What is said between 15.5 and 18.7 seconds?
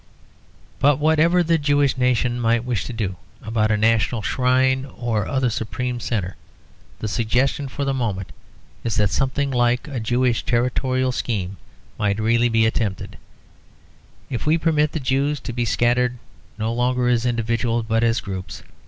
be scattered no longer as individuals but as groups.